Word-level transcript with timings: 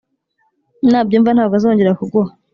nabyumva 0.89 1.29
ntabwo 1.35 1.53
azongera 1.59 1.97
kuguha 1.99 2.31